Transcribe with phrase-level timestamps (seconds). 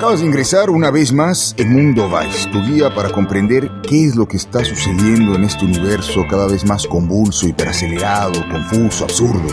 [0.00, 4.16] Acabas de ingresar una vez más en Mundo Vice, tu guía para comprender qué es
[4.16, 9.46] lo que está sucediendo en este universo cada vez más convulso, hiperacelerado, confuso, absurdo.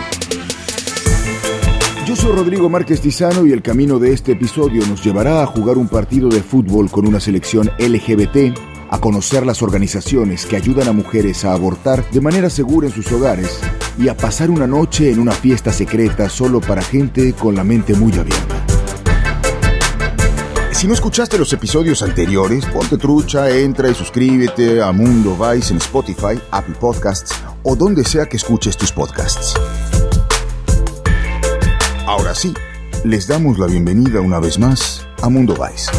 [2.05, 5.77] Yo soy Rodrigo Márquez Tizano y el camino de este episodio nos llevará a jugar
[5.77, 8.57] un partido de fútbol con una selección LGBT,
[8.89, 13.11] a conocer las organizaciones que ayudan a mujeres a abortar de manera segura en sus
[13.11, 13.59] hogares
[13.99, 17.95] y a pasar una noche en una fiesta secreta solo para gente con la mente
[17.95, 18.56] muy abierta.
[20.77, 25.79] Si no escuchaste los episodios anteriores, ponte trucha, entra y suscríbete a Mundo Vice en
[25.79, 27.33] Spotify, Apple Podcasts
[27.63, 29.55] o donde sea que escuches tus podcasts.
[32.05, 32.53] Ahora sí,
[33.03, 35.89] les damos la bienvenida una vez más a Mundo Vice.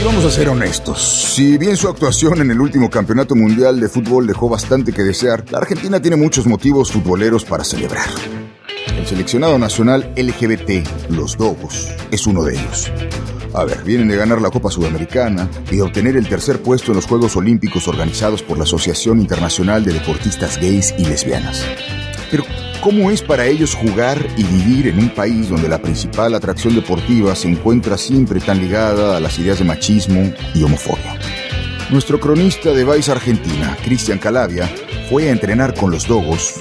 [0.00, 3.88] Y vamos a ser honestos, si bien su actuación en el último campeonato mundial de
[3.88, 8.06] fútbol dejó bastante que desear, la Argentina tiene muchos motivos futboleros para celebrar.
[8.96, 12.90] El seleccionado nacional LGBT, los Dogos, es uno de ellos.
[13.54, 16.96] A ver, vienen de ganar la Copa Sudamericana y de obtener el tercer puesto en
[16.96, 21.64] los Juegos Olímpicos organizados por la Asociación Internacional de Deportistas Gays y Lesbianas.
[22.30, 22.44] Pero,
[22.82, 27.34] ¿cómo es para ellos jugar y vivir en un país donde la principal atracción deportiva
[27.34, 31.18] se encuentra siempre tan ligada a las ideas de machismo y homofobia?
[31.90, 34.70] Nuestro cronista de Vice Argentina, Cristian Calavia,
[35.08, 36.54] fue a entrenar con los Dogos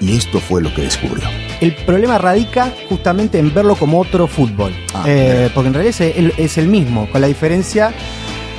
[0.00, 1.24] y esto fue lo que descubrió.
[1.60, 4.72] El problema radica justamente en verlo como otro fútbol.
[4.94, 7.92] Ah, Eh, porque en realidad es el, es el mismo, con la diferencia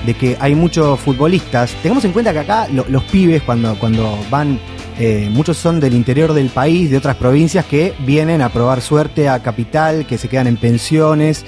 [0.06, 1.72] de que hay muchos futbolistas.
[1.82, 4.60] Tengamos en cuenta que acá lo- los pibes, cuando, cuando van,
[4.98, 9.30] eh, muchos son del interior del país, de otras provincias, que vienen a probar suerte
[9.30, 11.46] a Capital, que se quedan en pensiones.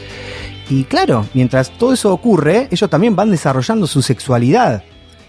[0.70, 4.84] Y claro, mientras todo eso ocurre, ellos también van desarrollando su sexualidad.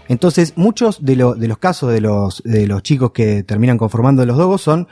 [0.09, 4.25] Entonces, muchos de, lo- de los casos de los, de los chicos que terminan conformando
[4.25, 4.87] los dogos son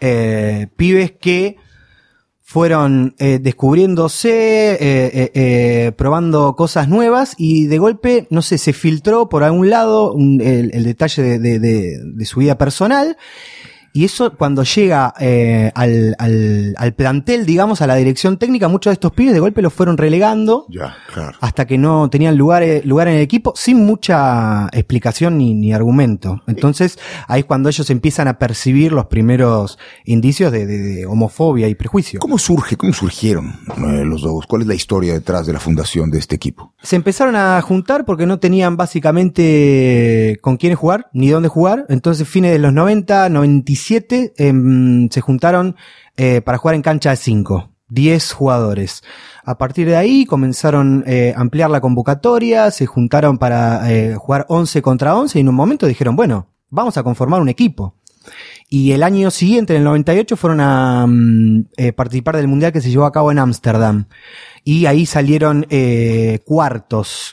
[0.00, 1.56] eh, pibes que
[2.42, 8.72] fueron eh, descubriéndose, eh, eh, eh, probando cosas nuevas y de golpe, no sé, se
[8.72, 13.18] filtró por algún lado un- el, el detalle de, de- de- de su vida personal
[13.92, 18.90] y eso cuando llega eh, al, al, al plantel, digamos, a la dirección técnica, muchos
[18.90, 21.36] de estos pibes de golpe los fueron relegando Ya, claro.
[21.40, 25.72] hasta que no tenían lugar, eh, lugar en el equipo sin mucha explicación ni, ni
[25.72, 26.42] argumento.
[26.46, 31.68] Entonces ahí es cuando ellos empiezan a percibir los primeros indicios de, de- de homofobia
[31.68, 32.20] y prejuicio.
[32.20, 34.46] ¿Cómo surge, cómo surgieron eh, los Dogos?
[34.46, 36.74] ¿Cuál es la historia detrás de la fundación de este equipo?
[36.88, 41.84] Se empezaron a juntar porque no tenían básicamente con quiénes jugar, ni dónde jugar.
[41.90, 45.76] Entonces, fines de los 90, 97, em, se juntaron
[46.16, 47.68] eh, para jugar en cancha de 5.
[47.90, 49.02] 10 jugadores.
[49.44, 54.46] A partir de ahí comenzaron eh, a ampliar la convocatoria, se juntaron para eh, jugar
[54.48, 57.98] 11 contra 11 y en un momento dijeron, bueno, vamos a conformar un equipo.
[58.68, 62.80] Y el año siguiente, en el 98, fueron a mm, eh, participar del mundial que
[62.80, 64.06] se llevó a cabo en Ámsterdam.
[64.68, 67.32] Y ahí salieron eh, cuartos.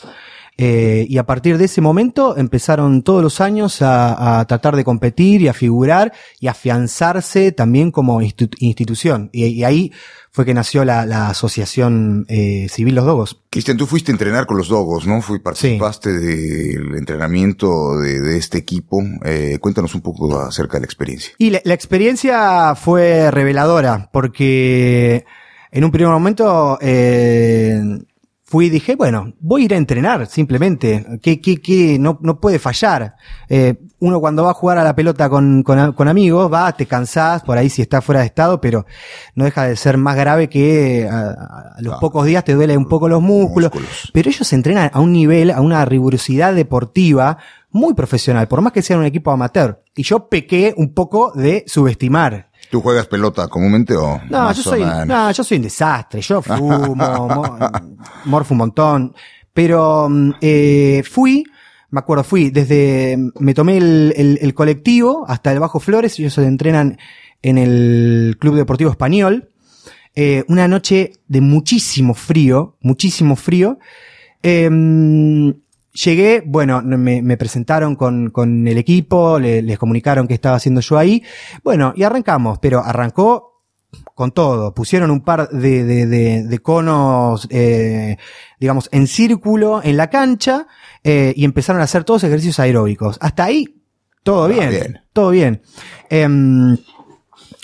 [0.58, 4.86] Eh, y a partir de ese momento empezaron todos los años a, a tratar de
[4.86, 9.30] competir y a figurar y afianzarse también como institu- institución.
[9.34, 9.92] Y, y ahí
[10.32, 13.42] fue que nació la, la Asociación eh, Civil Los Dogos.
[13.50, 15.22] Cristian, tú fuiste a entrenar con los Dogos, ¿no?
[15.22, 19.04] Fui, participaste del entrenamiento de, de este equipo.
[19.26, 21.34] Eh, cuéntanos un poco acerca de la experiencia.
[21.38, 25.26] Y la, la experiencia fue reveladora, porque
[25.76, 27.82] en un primer momento eh,
[28.46, 32.40] fui y dije, bueno, voy a ir a entrenar simplemente, que, que, que no, no
[32.40, 33.16] puede fallar.
[33.50, 36.86] Eh, uno cuando va a jugar a la pelota con, con, con amigos, va, te
[36.86, 38.86] cansás, por ahí si está fuera de estado, pero
[39.34, 42.00] no deja de ser más grave que a, a los Ah.
[42.00, 43.74] pocos días te duele un poco los músculos.
[43.74, 44.12] Músculos.
[44.14, 47.38] Pero ellos entrenan a un nivel, a una rigurosidad deportiva
[47.72, 49.84] muy profesional, por más que sean un equipo amateur.
[49.94, 52.50] Y yo pequé un poco de subestimar.
[52.70, 56.22] ¿Tú juegas pelota comúnmente o No, yo soy, no, yo soy un desastre.
[56.22, 57.58] Yo fumo, mo-
[58.26, 59.16] morfo un montón.
[59.54, 61.44] Pero mm, eh, fui,
[61.92, 66.34] me acuerdo, fui desde, me tomé el, el- el colectivo hasta el Bajo Flores, ellos
[66.34, 66.98] se entrenan
[67.42, 69.50] en el Club Deportivo Español.
[70.16, 73.80] Eh, una noche de muchísimo frío, muchísimo frío.
[74.42, 75.54] Em,
[76.04, 80.82] llegué, bueno, me, me presentaron con, con el equipo, le- les comunicaron qué estaba haciendo
[80.82, 81.24] yo ahí.
[81.64, 83.64] Bueno, y arrancamos, pero arrancó
[84.14, 84.74] con todo.
[84.74, 88.18] Pusieron un par de, de, de, de conos, eh,
[88.60, 90.68] digamos, en círculo en la cancha
[91.04, 93.18] eh, y empezaron a hacer todos ejercicios aeróbicos.
[93.22, 93.82] Hasta ahí,
[94.24, 95.00] todo Ah, bien, bien.
[95.14, 95.62] todo bien.
[96.10, 96.78] Em,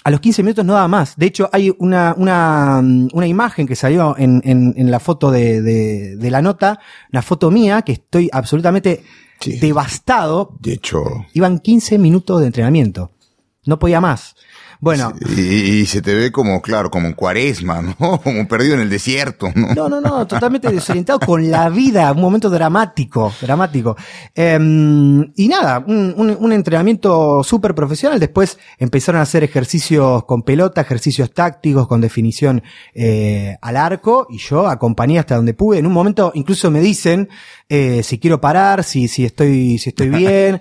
[0.03, 1.15] a los 15 minutos no daba más.
[1.17, 5.31] De hecho, hay una, una, mm, una imagen que salió en, en, en la foto
[5.31, 6.79] de, de, de la nota,
[7.11, 9.03] una foto mía, que estoy absolutamente
[9.39, 9.57] Sí.
[9.59, 10.55] devastado.
[10.59, 11.01] De hecho,
[11.33, 13.11] Iban 15 minutos de entrenamiento.
[13.65, 14.35] No podía más.
[14.81, 15.13] Bueno.
[15.37, 17.95] Y, se te ve como, claro, como en cuaresma, ¿no?
[18.23, 19.75] Como perdido en el desierto, ¿no?
[19.75, 23.95] No, no, no, totalmente desorientado con la vida, un momento dramático, dramático.
[24.33, 28.19] Em, y nada, un, entrenamiento súper profesional.
[28.19, 32.63] Después empezaron a hacer ejercicios con pelota, ejercicios tácticos, con definición
[32.95, 35.77] eh, al arco, y yo acompañé hasta donde pude.
[35.77, 37.29] En un momento incluso me dicen
[37.69, 40.59] eh, si quiero parar, si, si estoy, si estoy bien.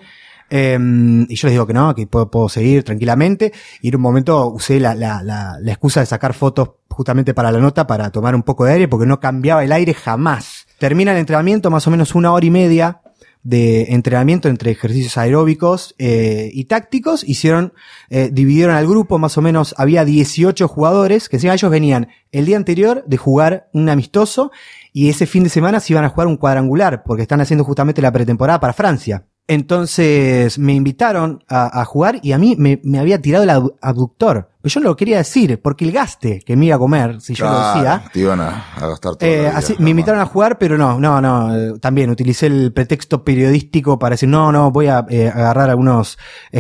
[0.50, 3.52] Em, y yo les digo que no, que puedo, seguir tranquilamente.
[3.80, 7.52] Y en un momento usé la, la, la, la, excusa de sacar fotos justamente para
[7.52, 10.66] la nota para tomar un poco de aire porque no cambiaba el aire jamás.
[10.78, 13.00] Termina el entrenamiento más o menos una hora y media
[13.42, 17.24] de entrenamiento entre ejercicios aeróbicos eh, y tácticos.
[17.24, 17.72] Hicieron,
[18.10, 22.46] eh, dividieron al grupo, más o menos había 18 jugadores, que encima ellos venían el
[22.46, 24.50] día anterior de jugar un amistoso
[24.92, 28.02] y ese fin de semana se iban a jugar un cuadrangular, porque están haciendo justamente
[28.02, 29.24] la pretemporada para Francia.
[29.50, 33.50] Entonces me invitaron a, jugar y a mí me, había tirado el
[33.80, 34.48] abductor.
[34.62, 37.34] Pero yo no lo quería decir, porque el gaste que me iba a comer, si
[37.34, 38.04] yo lo decía.
[38.12, 39.28] Te iban a, gastar todo.
[39.28, 41.56] Eh, así, me invitaron a jugar, pero no, no, no.
[41.56, 46.16] Eh, también utilicé el pretexto periodístico para decir, no, no, voy a eh, agarrar algunos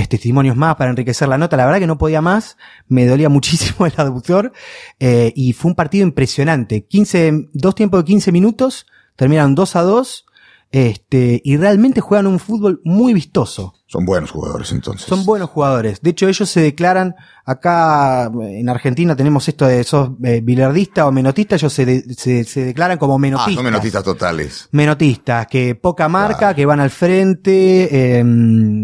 [0.08, 1.56] testimonios más para enriquecer la nota.
[1.56, 2.56] La verdad que no podía más.
[2.88, 4.50] Me dolía muchísimo el abductor.
[4.98, 6.86] y fue un partido impresionante.
[6.86, 8.86] 15, dos tiempos de 15 minutos.
[9.14, 10.26] Terminaron 2 a 2
[10.72, 13.74] este, y realmente juegan un fútbol muy vistoso.
[13.86, 15.08] Son buenos jugadores entonces.
[15.08, 16.00] Son buenos jugadores.
[16.00, 21.12] De hecho, ellos se declaran, acá en Argentina tenemos esto de sos eh, bilardista o
[21.12, 23.52] menotista, ellos se, se, declaran como menotistas.
[23.52, 24.68] Ah, son menotistas totales.
[24.70, 27.88] Menotistas, que poca marca, que van al frente.
[28.20, 28.24] Eh,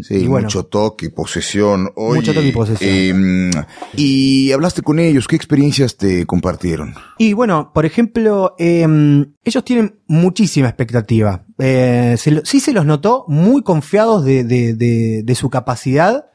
[0.03, 1.93] sí, mucho toque y posesión.
[1.97, 2.91] mucho toque y posesión.
[2.91, 3.51] Em,
[3.95, 6.95] y hablaste con ellos, ¿qué experiencias te compartieron?
[7.17, 11.46] Y bueno, por ejemplo, em, ellos tienen muchísima expectativa.
[11.59, 16.27] Eh, sí se los notó muy confiados de, de, de, de, su capacidad.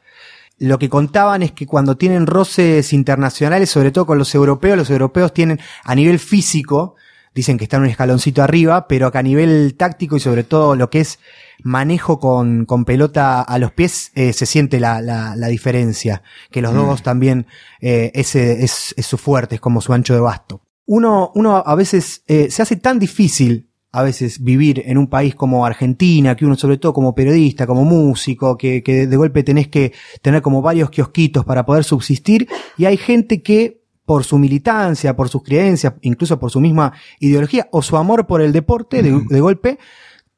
[0.58, 4.90] Lo que contaban es que cuando tienen roces internacionales, sobre todo con los europeos, los
[4.90, 6.96] europeos tienen a nivel físico,
[7.34, 10.90] dicen que están un escaloncito arriba, pero que a nivel táctico y sobre todo lo
[10.90, 11.18] que es
[11.62, 16.22] manejo con, con pelota a los pies, eh, se siente la, la, la, diferencia.
[16.50, 16.76] Que los mm.
[16.76, 17.46] dogos también,
[17.80, 20.62] eh, ese es, es, su fuerte, es como su ancho de basto.
[20.86, 25.34] Uno, uno a veces eh, se hace tan difícil a veces vivir en un país
[25.34, 29.68] como Argentina, que uno sobre todo como periodista, como músico, que, que de golpe tenés
[29.68, 29.92] que
[30.22, 32.48] tener como varios kiosquitos para poder subsistir,
[32.78, 37.68] y hay gente que por su militancia, por sus creencias, incluso por su misma ideología
[37.70, 39.78] o su amor por el deporte, de, golpe,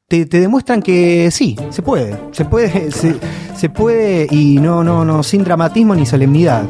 [0.07, 3.15] te, te, demuestran que sí, se puede, se puede, se,
[3.55, 6.69] se puede y no, no, no, sin dramatismo ni solemnidad.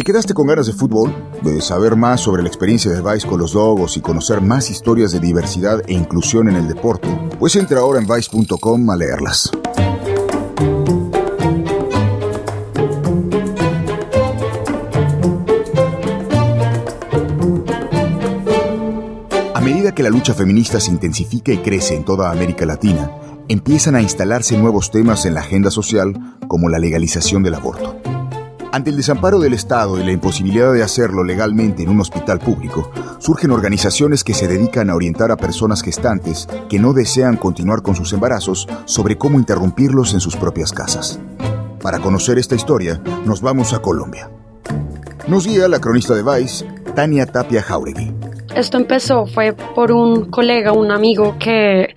[0.00, 1.14] ¿Te quedaste con ganas de fútbol?
[1.42, 5.12] ¿De saber más sobre la experiencia de Vice con los Dogos y conocer más historias
[5.12, 7.06] de diversidad e inclusión en el deporte?
[7.38, 9.50] Pues entra ahora en Vice.com a leerlas.
[19.54, 23.10] A medida que la lucha feminista se intensifica y crece en toda América Latina,
[23.48, 28.09] empiezan a instalarse nuevos temas en la agenda social como la legalización del aborto.
[28.72, 32.92] Ante el desamparo del Estado y la imposibilidad de hacerlo legalmente en un hospital público,
[33.18, 37.96] surgen organizaciones que se dedican a orientar a personas gestantes que no desean continuar con
[37.96, 41.18] sus embarazos sobre cómo interrumpirlos en sus propias casas.
[41.82, 44.30] Para conocer esta historia, nos vamos a Colombia.
[45.26, 46.64] Nos guía la cronista de Vice,
[46.94, 48.12] Tania Tapia Jauregui.
[48.54, 51.94] Esto empezó, fue por un colega, un amigo que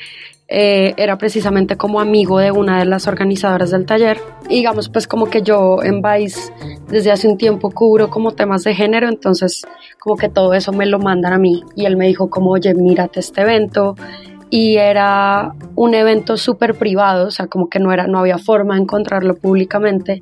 [0.55, 4.19] eh, era precisamente como amigo de una de las organizadoras del taller.
[4.47, 6.53] Y digamos, pues como que yo en Vice
[6.87, 9.65] desde hace un tiempo cubro como temas de género, entonces
[9.99, 11.63] como que todo eso me lo mandan a mí.
[11.75, 13.95] Y él me dijo como, oye, mírate este evento.
[14.51, 18.75] Y era un evento súper privado, o sea, como que no, era, no había forma
[18.75, 20.21] de encontrarlo públicamente.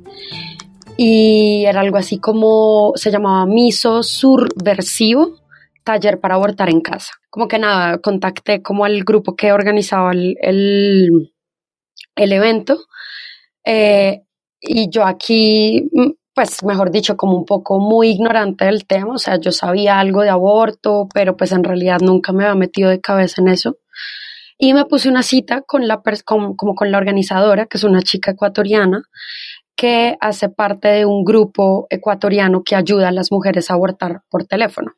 [0.96, 5.41] Y era algo así como, se llamaba Miso Subversivo,
[5.82, 7.12] taller para abortar en casa.
[7.30, 12.78] Como que nada, contacté como al grupo que organizaba el, el, evento.
[13.64, 14.22] Eh,
[14.60, 19.18] y yo aquí, mm, pues mejor dicho, como un poco muy ignorante del tema, o
[19.18, 23.00] sea, yo sabía algo de aborto, pero pues en realidad nunca me había metido de
[23.00, 23.78] cabeza en eso.
[24.58, 28.32] Y me puse una cita con la, como con la organizadora, que es una chica
[28.32, 29.04] ecuatoriana,
[29.76, 34.44] que hace parte de un grupo ecuatoriano que ayuda a las mujeres a abortar por
[34.44, 34.92] teléfono.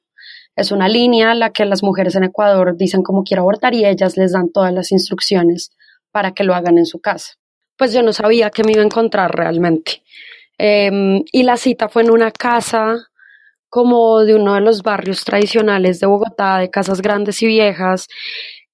[0.56, 3.84] Es una línea a la que las mujeres en Ecuador dicen cómo quiero abortar y
[3.84, 5.72] ellas les dan todas las instrucciones
[6.12, 7.34] para que lo hagan en su casa.
[7.76, 10.02] Pues yo no sabía qué me iba a encontrar realmente.
[10.58, 13.08] Em, y la cita fue en una casa
[13.68, 18.06] como de uno de los barrios tradicionales de Bogotá, de casas grandes y viejas,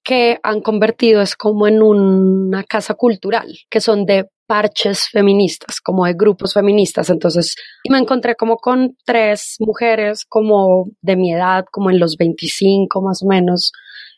[0.03, 6.03] que han convertido es como en una casa cultural, que son de parches feministas, como
[6.03, 7.09] de grupos feministas.
[7.09, 7.55] Entonces,
[7.89, 13.23] me encontré como con tres mujeres como de mi edad, como en los 25 más
[13.23, 13.71] o menos,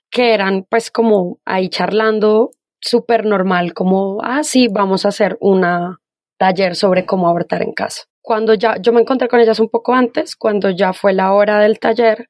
[0.10, 2.50] que eran pues como ahí charlando
[2.82, 6.00] súper normal, como, ah, sí, vamos a hacer una
[6.40, 8.02] taller sobre cómo abortar en casa.
[8.20, 11.60] Cuando ya, yo me encontré con ellas un poco antes, cuando ya fue la hora
[11.60, 12.28] del taller,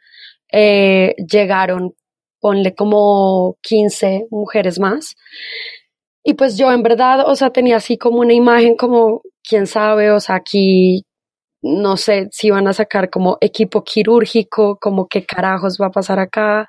[0.51, 1.95] eh, llegaron,
[2.41, 5.15] ponle como 15 mujeres más
[6.23, 10.11] y pues yo en verdad, o sea, tenía así como una imagen como, quién sabe,
[10.11, 11.05] o sea, aquí
[11.61, 16.19] no sé si van a sacar como equipo quirúrgico, como qué carajos va a pasar
[16.19, 16.65] acá.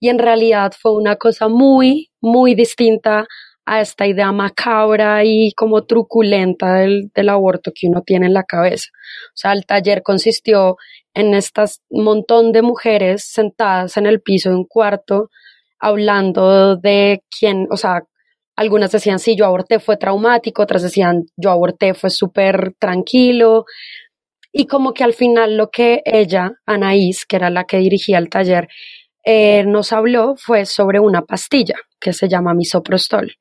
[0.00, 3.26] Y en realidad fue una cosa muy, muy distinta
[3.66, 8.44] a esta idea macabra y como truculenta del, del aborto que uno tiene en la
[8.44, 8.88] cabeza.
[9.28, 10.76] O sea, el taller consistió
[11.14, 15.30] en estas montón de mujeres sentadas en el piso de un cuarto
[15.80, 18.04] hablando de quién, o sea,
[18.58, 23.66] algunas decían, sí, yo aborté, fue traumático, otras decían, yo aborté, fue súper tranquilo.
[24.52, 28.28] Y como que al final lo que ella, Anaís, que era la que dirigía el
[28.28, 28.66] taller,
[29.24, 33.36] eh, nos habló fue sobre una pastilla que se llama misoprostol.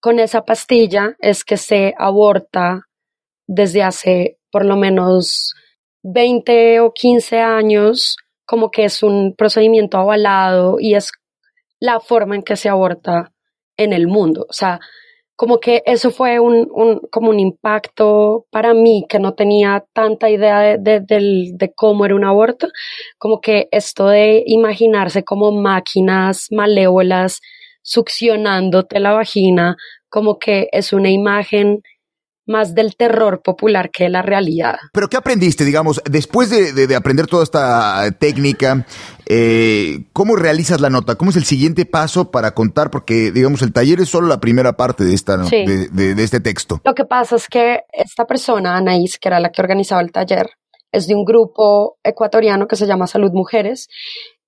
[0.00, 2.86] Con esa pastilla es que se aborta
[3.46, 5.52] desde hace por lo menos
[6.02, 8.16] 20 o 15 años,
[8.46, 11.12] como que es un procedimiento avalado y es
[11.78, 13.34] la forma en que se aborta
[13.80, 14.46] en el mundo.
[14.48, 14.78] O sea,
[15.40, 16.68] como que eso fue un,
[17.10, 22.24] como un impacto para mí que no tenía tanta idea de, de, cómo era un
[22.24, 22.68] aborto,
[23.16, 27.40] como que esto de imaginarse como máquinas malévolas
[27.80, 29.76] succionándote la vagina,
[30.10, 31.80] como que es una imagen
[32.50, 34.76] más del terror popular que de la realidad.
[34.92, 38.84] Pero ¿qué aprendiste, digamos, después de, aprender toda esta técnica?
[39.26, 41.14] Eh, ¿Cómo realizas la nota?
[41.14, 42.90] ¿Cómo es el siguiente paso para contar?
[42.90, 46.80] Porque, digamos, el taller es solo la primera parte de, esta, de, este texto.
[46.84, 50.50] Lo que pasa es que esta persona, Anaís, que era la que organizaba el taller,
[50.92, 53.88] es de un grupo ecuatoriano que se llama Salud Mujeres,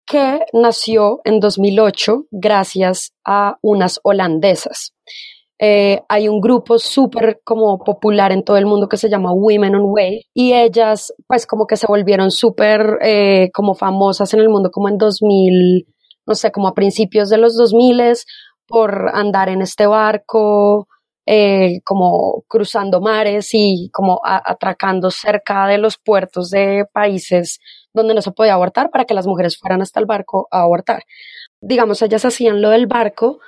[0.05, 4.95] que nació en 2008 gracias a unas holandesas.
[5.65, 9.77] Eh, hay un grupo súper como popular en todo el mundo que se llama Women
[9.77, 14.49] on Way y ellas pues como que se volvieron súper eh, como famosas en el
[14.49, 15.87] mundo como en 2000,
[16.27, 18.03] no sé, como a principios de los 2000
[18.67, 20.89] por andar en este barco,
[21.27, 27.61] eh, como cruzando mares y como atracando cerca de los puertos de países
[27.95, 31.05] donde no se podía abortar para que las mujeres fueran hasta el barco a abortar.
[31.61, 33.39] Digamos, ellas hacían lo del barco,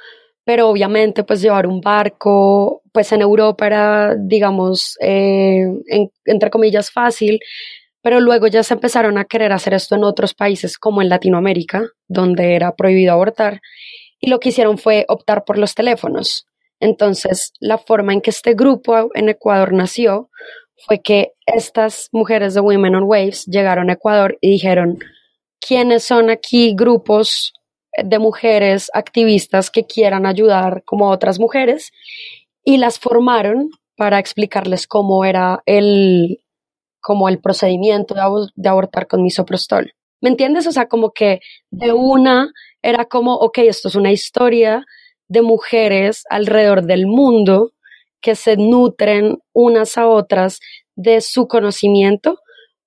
[0.44, 5.66] pero obviamente pues llevar un barco pues en Europa era digamos eh,
[6.26, 7.40] entre comillas fácil
[8.04, 11.88] pero luego ya se empezaron a querer hacer esto en otros países como en Latinoamérica
[12.06, 13.62] donde era prohibido abortar
[14.20, 16.46] y lo que hicieron fue optar por los teléfonos.
[16.80, 20.28] Entonces la forma en que este grupo en Ecuador nació
[20.86, 24.98] fue que estas mujeres de Women on Waves llegaron a Ecuador y dijeron
[25.66, 27.53] quiénes son aquí grupos
[28.02, 31.92] de mujeres activistas que quieran ayudar como otras mujeres
[32.64, 36.40] y las formaron para explicarles cómo era el,
[37.00, 39.92] como el procedimiento de, abortar con misoprostol.
[40.20, 40.66] ¿Me entiendes?
[40.66, 42.50] O sea, como que de una
[42.82, 44.84] era como, ok, esto es una historia
[45.28, 47.72] de mujeres alrededor del mundo
[48.20, 50.60] que se nutren unas a otras
[50.96, 52.38] de su conocimiento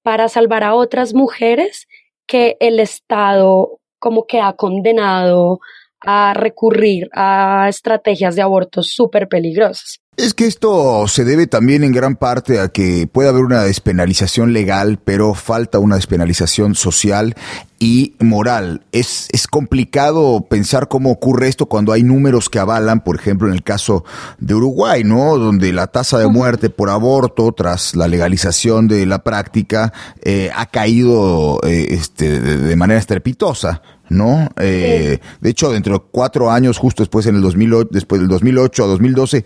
[0.01, 1.87] para salvar a otras mujeres
[2.25, 5.59] que el Estado como que ha condenado
[6.01, 9.99] a recurrir a estrategias de aborto súper peligrosas.
[10.17, 14.51] Es que esto se debe también en gran parte a que puede haber una despenalización
[14.51, 17.36] legal, pero falta una despenalización social
[17.77, 18.81] y moral.
[18.91, 23.53] Es, es complicado pensar cómo ocurre esto cuando hay números que avalan, por ejemplo, en
[23.53, 24.05] el caso
[24.39, 25.38] de Uruguay, ¿no?
[25.38, 29.93] Donde la tasa de muerte por aborto tras la legalización de la práctica
[30.24, 33.83] eh, ha caído eh, este, de, manera estrepitosa.
[34.09, 34.50] ¿no?
[34.57, 38.83] Eh, de hecho, dentro de cuatro años, justo después en el 2008, después del 2008
[38.83, 39.45] a 2012,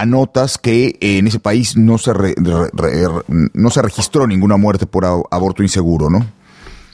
[0.00, 2.12] anotas que en ese país no se,
[3.54, 6.20] no se registró ninguna muerte por aborto inseguro, ¿no?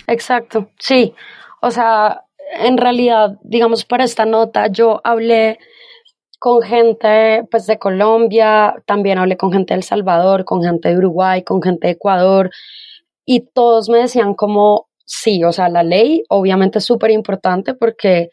[0.06, 1.14] Exacto, sí.
[1.60, 2.24] O sea,
[2.58, 5.58] en realidad, digamos, para esta nota yo hablé
[6.38, 10.98] con gente pues de Colombia, también hablé con gente de El Salvador, con gente de
[10.98, 12.50] Uruguay, con gente de Ecuador,
[13.24, 18.30] y todos me decían como, sí, o sea, la ley obviamente es súper importante porque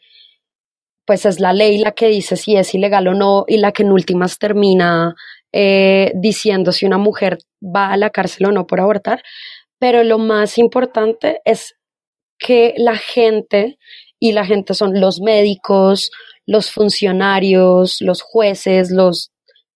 [1.10, 3.82] pues es la ley la que dice si es ilegal o no y la que
[3.82, 5.16] en últimas termina
[5.52, 9.20] eh, diciendo si una mujer va a la cárcel o no por abortar,
[9.80, 11.74] pero lo más importante es
[12.38, 13.76] que la gente,
[14.20, 16.12] y la gente son los médicos,
[16.46, 19.32] los funcionarios, los jueces, los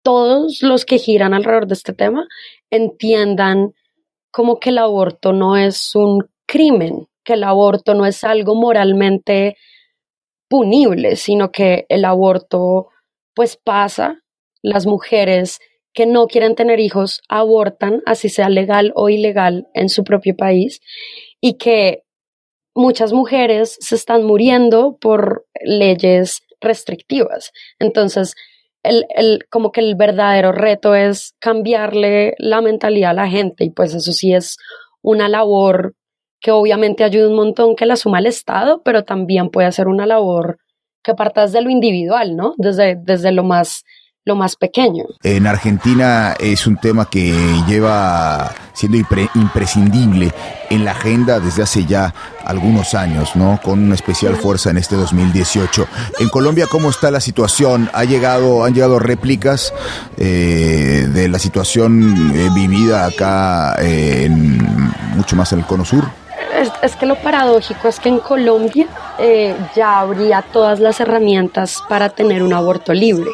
[0.04, 2.28] todos los que giran alrededor de este tema
[2.70, 3.72] entiendan
[4.32, 9.56] como que el aborto no es un crimen, que el aborto no es algo moralmente
[10.52, 12.90] punible, sino que el aborto
[13.34, 14.22] pues pasa,
[14.62, 15.60] las mujeres
[15.94, 20.82] que no quieren tener hijos abortan, así sea legal o ilegal en su propio país,
[21.40, 22.04] y que
[22.76, 27.54] muchas mujeres se están muriendo por leyes restrictivas.
[27.80, 28.36] Entonces,
[28.84, 33.70] el, el, como que el verdadero reto es cambiarle la mentalidad a la gente y
[33.70, 34.58] pues eso sí es
[35.02, 35.96] una labor
[36.42, 40.06] que obviamente ayuda un montón que la suma el Estado, pero también puede ser una
[40.06, 40.58] labor
[41.04, 42.54] que parta desde lo individual, ¿no?
[42.58, 43.84] Desde, desde lo más
[44.24, 45.06] lo más pequeño.
[45.24, 47.34] En Argentina es un tema que
[47.68, 48.98] lleva siendo
[49.34, 50.32] imprescindible
[50.70, 52.14] en la agenda desde hace ya
[52.46, 53.60] algunos años, ¿no?
[53.64, 55.88] Con una especial fuerza en este 2018.
[56.20, 57.90] En Colombia, ¿cómo está la situación?
[57.94, 59.74] ¿Ha llegado, han llegado réplicas
[60.18, 64.60] eh, de la situación eh, vivida acá eh, en,
[65.16, 66.06] mucho más en el cono sur?
[66.82, 68.88] Es, que lo paradójico es que en Colombia
[69.76, 73.32] ya habría todas las herramientas para tener un aborto libre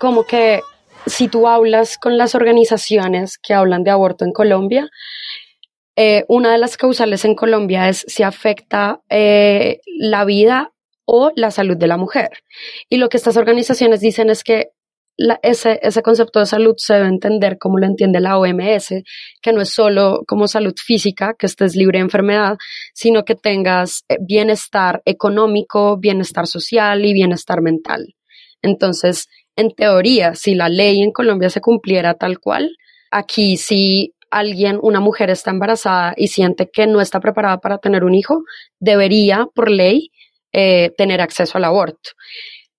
[0.00, 0.62] como que
[1.06, 4.88] si tú hablas con las organizaciones que hablan de aborto en Colombia,
[5.94, 10.72] eh, una de las causales en Colombia es si afecta eh, la vida
[11.04, 12.30] o la salud de la mujer.
[12.88, 14.70] Y lo que estas organizaciones dicen es que
[15.42, 19.02] ese, ese, concepto de salud se debe entender como lo entiende la OMS,
[19.42, 22.56] que no es solo como salud física, que estés libre de enfermedad,
[22.94, 28.14] sino que tengas eh, bienestar económico, bienestar social y bienestar mental.
[28.62, 32.76] Entonces, en teoría, si la ley en Colombia se cumpliera tal cual,
[33.10, 38.04] aquí si alguien, una mujer está embarazada y siente que no está preparada para tener
[38.04, 38.44] un hijo,
[38.78, 40.12] debería, por ley,
[40.52, 42.10] eh, tener acceso al aborto.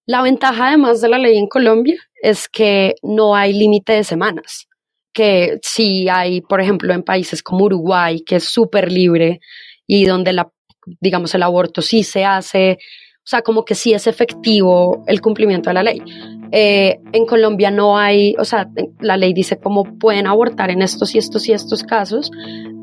[0.05, 4.67] La ventaja además de la ley en Colombia es que no hay límite de semanas,
[5.13, 9.39] que si hay, por ejemplo, en países como Uruguay, que es súper libre
[9.88, 10.51] y donde la,
[11.00, 12.77] digamos, el aborto sí se hace
[13.23, 16.02] o sea, como que sí es efectivo el cumplimiento de la ley.
[16.52, 18.67] Eh, en Colombia no hay, o sea,
[18.99, 22.32] la ley dice cómo pueden abortar en estos y estos y estos casos,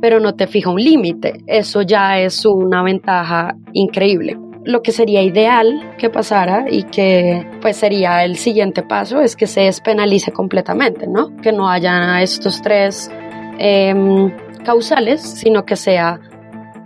[0.01, 1.43] pero no te fija un límite.
[1.49, 4.39] Eso ya es una ventaja increíble.
[4.69, 9.47] Lo que sería ideal que pasara y que pues sería el siguiente paso es que
[9.47, 11.35] se despenalice completamente, ¿no?
[11.39, 13.11] Que no haya estos tres
[13.59, 14.31] em,
[14.67, 16.21] causales, sino que sea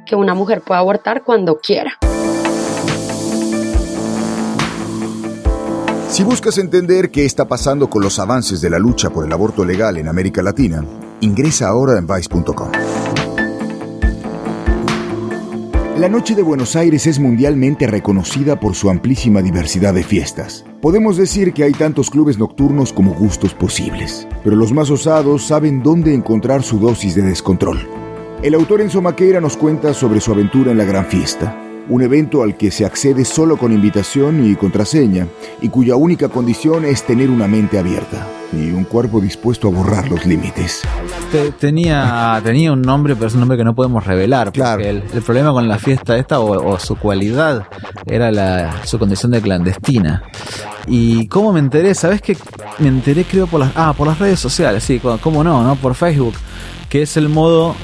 [0.07, 1.99] que una mujer pueda abortar cuando quiera.
[6.07, 9.64] Si buscas entender qué está pasando con los avances de la lucha por el aborto
[9.64, 10.85] legal en América Latina,
[11.21, 12.71] ingresa ahora en vice.com.
[15.96, 20.64] La Noche de Buenos Aires es mundialmente reconocida por su amplísima diversidad de fiestas.
[20.81, 25.83] Podemos decir que hay tantos clubes nocturnos como gustos posibles, pero los más osados saben
[25.83, 27.87] dónde encontrar su dosis de descontrol.
[28.42, 32.42] El autor Enzo Maqueira nos cuenta sobre su aventura en la gran fiesta, un evento
[32.42, 35.27] al que se accede solo con invitación y contraseña,
[35.61, 40.11] y cuya única condición es tener una mente abierta y un cuerpo dispuesto a borrar
[40.11, 40.83] los límites.
[41.59, 45.53] tenía, tenía un nombre, pero es un nombre que no podemos revelar, porque el, problema
[45.53, 47.66] con la fiesta esta o, su cualidad
[48.07, 50.23] era la, su condición de clandestina.
[50.87, 51.95] ¿Y cómo me enteré?
[51.95, 52.37] ¿Sabes qué?
[52.79, 55.77] Me enteré creo por las, ah, por las redes sociales, sí, cómo no, ¿no?
[55.77, 56.35] Por Facebook,
[56.88, 57.75] que es el modo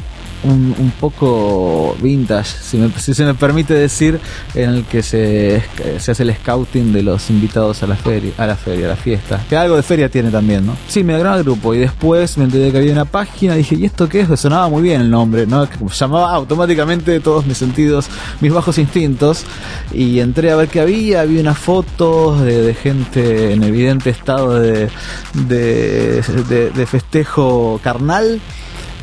[0.45, 4.21] un, poco vintage, si, me, si, se me permite decir,
[4.55, 5.63] en el que se,
[5.99, 8.97] se, hace el scouting de los invitados a la feria, a la feria, a la
[8.97, 9.41] fiesta.
[9.49, 10.77] Que algo de feria tiene también, ¿no?
[10.89, 13.85] Sí, me agradó el grupo y después me enteré que había una página, dije, ¿y
[13.85, 14.41] esto qué es?
[14.41, 15.69] Sonaba muy bien el nombre, ¿no?
[15.91, 18.09] Llamaba automáticamente todos mis sentidos,
[18.41, 19.45] mis bajos instintos
[19.93, 24.89] y entré a ver qué había, había unas fotos de, gente en evidente estado de,
[25.35, 28.41] de festejo carnal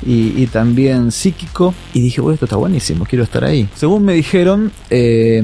[0.04, 1.74] y, también psíquico.
[1.94, 3.68] Y dije, bueno, esto está buenísimo, quiero estar ahí.
[3.76, 5.44] Según me dijeron, eh,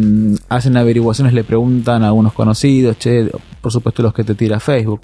[0.50, 3.30] hacen averiguaciones, le preguntan a algunos conocidos, che,
[3.62, 5.02] por supuesto los que te tira Facebook.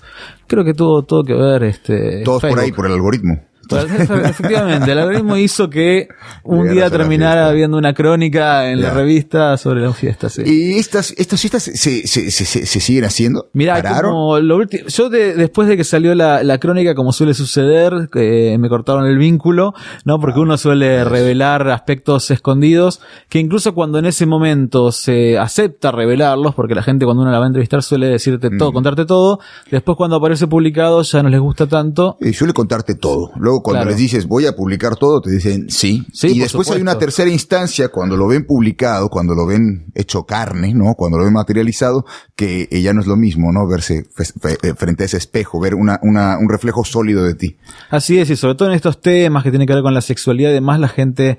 [0.48, 2.24] Creo que tuvo todo que ver este.
[2.24, 3.42] Todos por ahí, por el algoritmo.
[4.26, 6.08] Efectivamente, el algoritmo hizo que
[6.44, 10.40] un día terminara viendo una crónica en la revista sobre las fiestas.
[10.40, 13.50] ¿Y estas, estas fiestas se, se, se, se siguen haciendo?
[13.54, 18.10] Mira, como lo último, yo después de que salió la, la crónica, como suele suceder,
[18.12, 19.74] que me cortaron el vínculo,
[20.06, 20.20] ¿no?
[20.20, 26.56] Porque uno suele revelar aspectos escondidos, que incluso cuando en ese momento se acepta revelarlos,
[26.56, 28.74] porque la gente cuando uno la va a entrevistar suele decirte todo, mm.
[28.74, 29.40] contarte todo,
[29.72, 32.18] después cuando aparece publicado ya no les gusta tanto.
[32.22, 33.32] Y suele contarte todo.
[33.38, 36.06] Luego luego cuando les dices voy a publicar todo, te dicen sí.
[36.14, 40.24] sí y después hay una tercera instancia cuando lo ven publicado, cuando lo ven hecho
[40.24, 40.94] carne, ¿no?
[40.96, 43.68] Cuando lo ven materializado, que ya no es lo mismo, ¿no?
[43.68, 47.58] Verse eh, frente a ese espejo, ver una, una, un reflejo sólido de ti.
[47.90, 50.52] Así es, y sobre todo en estos temas que tienen que ver con la sexualidad
[50.52, 51.38] y demás, la gente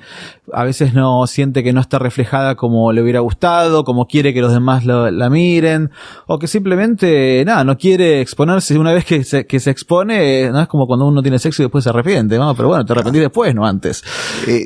[0.53, 4.41] a veces no siente que no está reflejada como le hubiera gustado, como quiere que
[4.41, 5.91] los demás la miren,
[6.27, 10.61] o que simplemente, nada, no quiere exponerse una vez que se, que se expone, no
[10.61, 12.08] es como cuando uno tiene sexo y después se arrepiente,
[12.39, 12.55] ¿no?
[12.55, 14.03] Pero bueno, te arrepentí después, no antes.
[14.47, 14.65] Eh,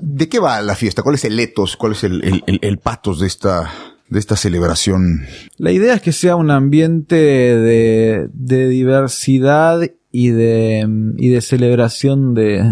[0.00, 1.02] ¿De qué va la fiesta?
[1.02, 1.76] ¿Cuál es el etos?
[1.76, 3.70] ¿Cuál es el, el, el, patos de esta,
[4.08, 5.26] de esta celebración?
[5.56, 9.80] La idea es que sea un ambiente de, de diversidad
[10.10, 12.62] y de, y de celebración de,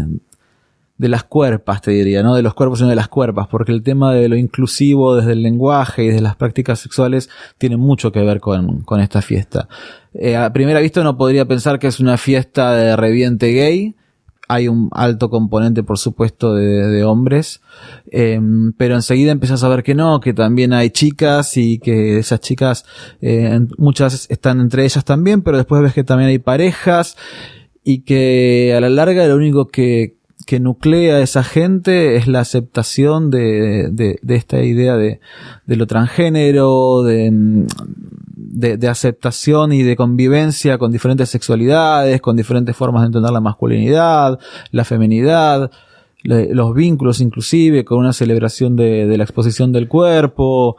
[1.03, 3.83] de las cuerpas, te diría, no de los cuerpos, sino de las cuerpas, porque el
[3.83, 8.21] tema de lo inclusivo desde el lenguaje y de las prácticas sexuales tiene mucho que
[8.21, 9.69] ver con, con esta fiesta.
[10.15, 13.97] Eh, a primera vista uno podría pensar que es una fiesta de reviente gay,
[14.53, 17.63] hay un alto componente, por supuesto, de, hombres,
[18.11, 22.41] em, pero enseguida empiezas a ver que no, que también hay chicas y que esas
[22.41, 22.85] chicas,
[23.21, 27.17] eh, muchas están entre ellas también, pero después ves que también hay parejas
[27.83, 32.41] y que a la larga lo único que, que nuclea a esa gente es la
[32.41, 35.21] aceptación de, de, de esta idea de,
[35.67, 37.67] de lo transgénero, de,
[38.53, 44.39] de, aceptación y de convivencia con diferentes sexualidades, con diferentes formas de entender la masculinidad,
[44.71, 45.71] la feminidad,
[46.23, 50.77] los vínculos inclusive, con una celebración de, de la exposición del cuerpo,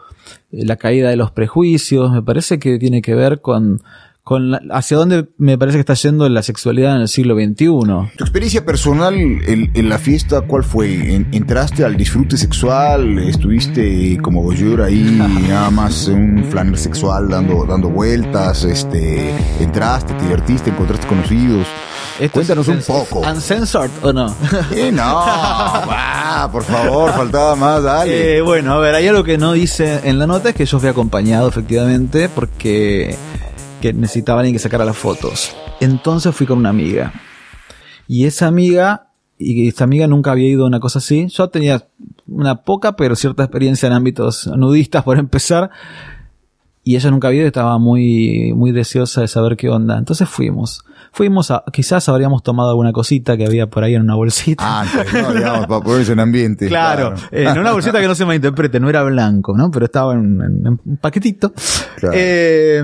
[0.52, 3.82] la caída de los prejuicios, me parece que tiene que ver con,
[4.24, 8.16] con hacia dónde me parece que está yendo la sexualidad en el siglo XXI.
[8.18, 11.16] ¿Tu experiencia personal en, la fiesta cuál fue?
[11.32, 13.20] ¿Entraste al disfrute sexual?
[13.20, 18.64] ¿Estuviste como voyeur ahí nada más un flaner sexual dando, dando vueltas?
[18.64, 21.68] Este, ¿Entraste, te divertiste, encontraste conocidos?
[22.32, 23.20] Cuéntanos un poco.
[23.20, 24.34] ¿Uncensored o no?
[24.72, 28.38] Eh, no, va, por favor, faltaba más, dale.
[28.38, 30.80] Eh, bueno, a ver, hay algo que no dice en la nota, es que yo
[30.80, 33.18] fui acompañado efectivamente, porque
[33.84, 35.54] que necesitaba alguien que sacara las fotos.
[35.82, 37.12] Entonces fui con una amiga.
[38.08, 41.28] Y esa amiga, y esta amiga nunca había ido a una cosa así.
[41.28, 41.86] Yo tenía
[42.26, 45.70] una poca, pero cierta experiencia en ámbitos nudistas por empezar.
[46.86, 49.98] Y ella nunca había ido, estaba muy, muy deseosa de saber qué onda.
[49.98, 54.16] Entonces fuimos fuimos a, quizás habríamos tomado alguna cosita que había por ahí en una
[54.16, 54.64] bolsita.
[54.66, 56.68] Ah, no, digamos, para ponerse en ambiente.
[56.68, 59.70] Claro, eh, en una bolsita que no se malinterprete, no era blanco, ¿no?
[59.72, 61.54] Pero estaba en, un paquetito.
[62.12, 62.84] Eh,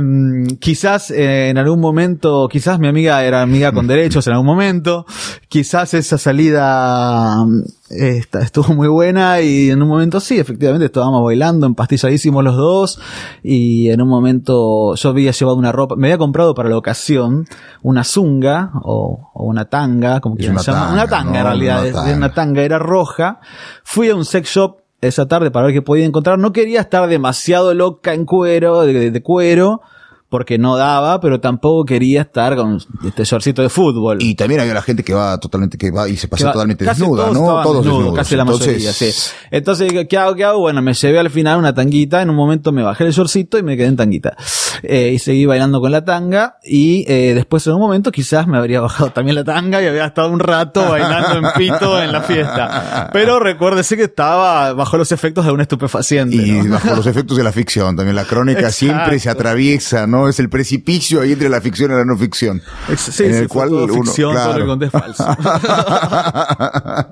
[0.59, 5.05] quizás eh, en algún momento, quizás mi amiga era amiga con derechos en algún momento,
[5.47, 7.45] quizás esa salida
[7.89, 12.99] esta, estuvo muy buena y en un momento sí, efectivamente estábamos bailando, empastilladísimos los dos
[13.43, 17.45] y en un momento yo había llevado una ropa, me había comprado para la ocasión
[17.81, 22.61] una zunga o, una tanga, como quieran llamar, una tanga en realidad, una tanga.
[22.61, 23.39] era roja,
[23.83, 27.07] fui a un sex shop esa tarde para ver qué podía encontrar, no quería estar
[27.07, 29.81] demasiado loca en cuero, de cuero,
[30.29, 34.21] porque no daba, pero tampoco quería estar con este shortcito de fútbol.
[34.21, 37.31] Y también había la gente que va totalmente, que va y se pasa totalmente desnuda,
[37.31, 37.63] ¿no?
[37.63, 39.09] Todos desnudos, Casi la mayoría, sí.
[39.49, 40.35] Entonces, ¿qué hago?
[40.35, 40.59] ¿Qué hago?
[40.59, 43.63] Bueno, me llevé al final una tanguita, en un momento me bajé el shortcito y
[43.63, 44.37] me quedé en tanguita.
[44.83, 48.57] Eh, y seguí bailando con la tanga, y eh, después en un momento quizás me
[48.57, 52.21] habría bajado también la tanga y había estado un rato bailando en pito en la
[52.21, 53.09] fiesta.
[53.13, 56.35] Pero recuérdese que estaba bajo los efectos de un estupefaciente.
[56.35, 60.27] Y bajo los efectos de la ficción, también la crónica siempre se atraviesa, ¿no?
[60.27, 62.61] Es el precipicio ahí entre la ficción y la no ficción.
[62.97, 65.25] Sí, en el cual todo ficción, todo es falso.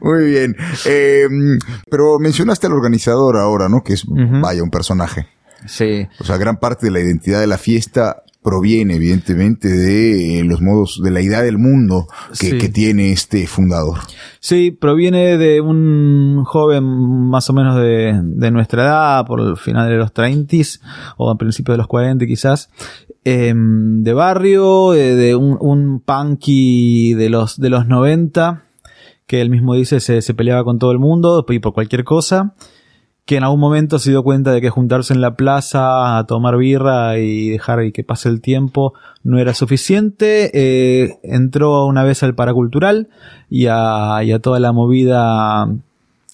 [0.00, 0.56] Muy bien.
[0.84, 1.58] Em,
[1.90, 3.82] pero mencionaste al organizador ahora, ¿no?
[3.84, 5.37] Que es, vaya, un personaje.
[5.66, 6.06] Sí.
[6.20, 10.62] O sea, gran parte de la identidad de la fiesta proviene evidentemente de eh, los
[10.62, 12.06] modos, de la idea del mundo
[12.40, 13.98] que, tiene este fundador.
[14.40, 16.84] Sí, proviene de un joven
[17.28, 20.56] más o menos de, de nuestra edad, por el final de los 30
[21.18, 22.70] o a principios de los 40 quizás,
[23.24, 28.62] em, de barrio, de, un, un punky de los, de los 90,
[29.26, 32.54] que él mismo dice se, se peleaba con todo el mundo y por cualquier cosa
[33.28, 36.56] que en algún momento se dio cuenta de que juntarse en la plaza a tomar
[36.56, 40.50] birra y dejar que pase el tiempo no era suficiente.
[40.54, 43.08] Eh, entró una vez al paracultural
[43.50, 45.68] y a, toda la movida,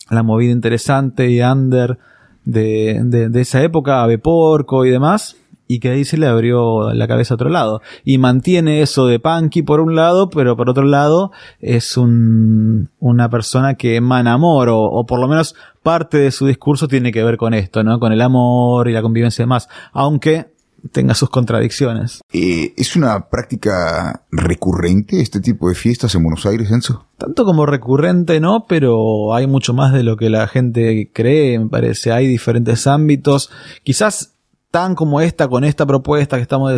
[0.09, 1.98] la movida interesante y under
[2.44, 5.35] de, de, de esa época, a Porco y demás
[5.74, 7.82] y que ahí se le abrió la cabeza a otro lado.
[8.04, 13.28] Y mantiene eso de punky por un lado, pero por otro lado es un, una
[13.28, 17.24] persona que emana amor, o, o, por lo menos parte de su discurso tiene que
[17.24, 17.98] ver con esto, ¿no?
[17.98, 19.68] Con el amor y la convivencia y demás.
[19.92, 20.54] Aunque
[20.92, 22.20] tenga sus contradicciones.
[22.32, 27.06] Eh, ¿Es una práctica recurrente este tipo de fiestas en Buenos Aires, Enzo?
[27.16, 31.68] Tanto como recurrente no, pero hay mucho más de lo que la gente cree, me
[31.68, 32.12] parece.
[32.12, 33.50] Hay diferentes ámbitos.
[33.82, 34.33] Quizás
[34.74, 36.72] tan como esta, con esta propuesta que estamos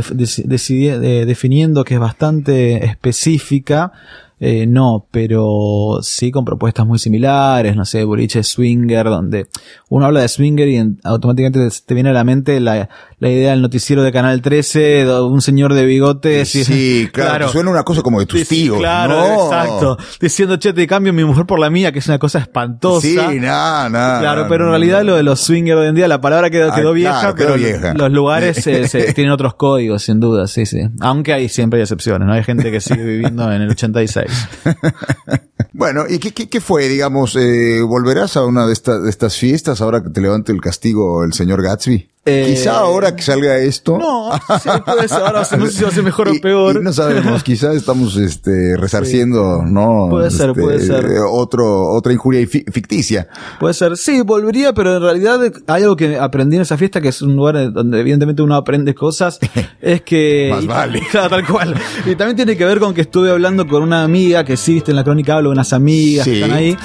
[0.45, 3.91] definiendo, que es bastante específica,
[4.39, 9.47] eh, no, pero sí con propuestas muy similares, no sé, boliche swinger, donde
[9.89, 13.63] uno habla de swinger y automáticamente te viene a la mente la, la idea del
[13.63, 16.45] noticiero de Canal 13, un señor de bigote.
[16.45, 18.79] Sí, claro, suena una cosa como de tus tíos.
[18.79, 19.97] Claro, exacto.
[20.21, 23.07] Diciendo, che, te cambio mi mujer por la mía, que es una cosa espantosa.
[23.07, 24.21] Sí, nada, nada.
[24.21, 26.93] Claro, pero en realidad lo de los swingers hoy en día, la palabra quedó, quedó
[26.93, 27.95] vieja, pero vieja.
[27.95, 28.63] los lugares
[29.15, 30.81] tienen otros códigos, sin duda, sí, sí.
[31.01, 32.35] Aunque hay siempre hay excepciones, ¿no?
[32.35, 34.26] Hay gente que sigue viviendo en el 86.
[35.73, 40.03] bueno, ¿y qué, qué, fue, digamos, eh, volverás a una de, de estas fiestas ahora
[40.03, 42.16] que te levante el castigo el señor Gatsby?
[42.29, 43.99] Eh, quizá ahora que salga esto.
[43.99, 45.23] No, sí, puede ser.
[45.23, 46.83] Ahora no sé si va a ser mejor o peor.
[46.83, 50.09] no sabemos, quizá estamos este, resarciendo, ¿no?
[50.11, 51.07] Puede ser, este, puede ser.
[51.31, 53.29] Otro, otra injuria ficticia.
[53.61, 57.09] Puede ser, sí, volvería, pero en realidad hay algo que aprendí en esa fiesta, que
[57.09, 59.39] es un lugar donde evidentemente uno aprende cosas,
[59.81, 60.49] es que...
[60.51, 61.03] Más vale.
[61.13, 61.77] tal cual.
[62.05, 64.91] Y también tiene que ver con que estuve hablando con una amiga que sí, viste
[64.91, 66.77] en la crónica, hablo de unas amigas que están ahí,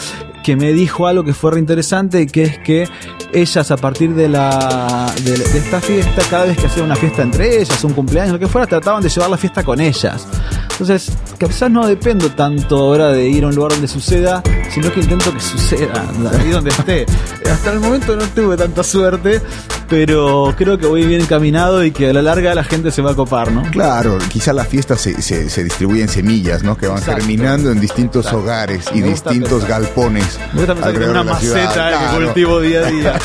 [0.43, 2.88] que me dijo algo que fue re interesante, que es que
[3.34, 7.62] ellas a partir de la de, esta fiesta, cada vez que hacían una fiesta entre
[7.62, 10.27] ellas, un cumpleaños, lo que fuera, trataban de llevar la fiesta con ellas.
[10.71, 15.01] Entonces, quizás no dependo tanto ahora de ir a un lugar donde suceda, sino que
[15.01, 16.06] intento que suceda,
[16.39, 17.06] ahí donde esté.
[17.51, 19.41] Hasta el momento no tuve tanta suerte,
[19.88, 23.12] pero creo que voy bien encaminado y que a la larga la gente se va
[23.12, 23.63] a copar, ¿no?
[23.71, 26.77] Claro, quizá la fiesta se, se, distribuye en semillas, ¿no?
[26.77, 30.31] Que van germinando en distintos hogares y distintos galpones.
[30.54, 33.20] Me gusta pensar que una maceta que cultivo día a día.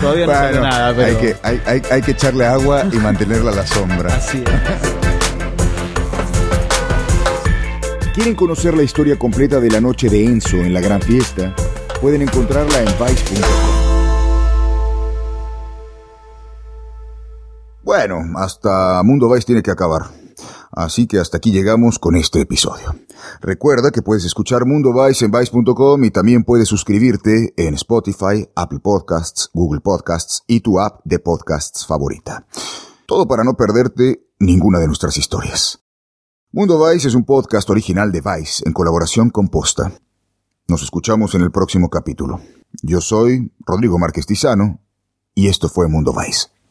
[0.00, 1.08] Todavía no bueno, nada, pero...
[1.08, 4.14] Hay que, hay, hay, hay que echarle agua y mantenerla a la sombra.
[4.14, 4.92] Así es.
[8.14, 11.54] ¿Quieren conocer la historia completa de la noche de Enzo en la gran fiesta?
[12.00, 13.92] Pueden encontrarla en vice.com.
[17.82, 20.21] Bueno, hasta Mundo Vice tiene que acabar.
[20.72, 22.96] Así que hasta aquí llegamos con este episodio.
[23.42, 28.80] Recuerda que puedes escuchar Mundo Vice en Vice.com y también puedes suscribirte en Spotify, Apple
[28.80, 32.46] Podcasts, Google Podcasts y tu app de podcasts favorita.
[33.06, 35.80] Todo para no perderte ninguna de nuestras historias.
[36.52, 39.92] Mundo Vice es un podcast original de Vice en colaboración con Posta.
[40.68, 42.40] Nos escuchamos en el próximo capítulo.
[42.82, 44.80] Yo soy Rodrigo Márquez Tizano
[45.34, 46.52] y esto fue Mundo Vice.